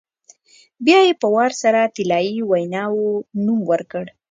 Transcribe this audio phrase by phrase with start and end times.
[0.85, 3.11] بیا یې په وار سره طلایي ویناوی
[3.45, 4.05] نوم ورکړ.